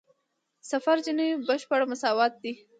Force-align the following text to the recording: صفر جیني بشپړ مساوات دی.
صفر 0.69 0.97
جیني 1.05 1.27
بشپړ 1.47 1.79
مساوات 1.91 2.33
دی. 2.43 2.53